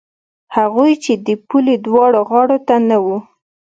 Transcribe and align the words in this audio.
هغوی 0.57 0.91
چې 1.03 1.13
د 1.27 1.29
پولې 1.47 1.75
دواړو 1.85 2.19
غاړو 2.29 2.57
ته 2.67 2.75
نه 2.89 2.97
وو. 3.03 3.17